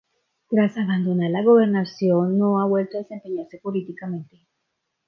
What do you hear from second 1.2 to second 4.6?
la gobernación, no ha vuelto a desempeñarse políticamente.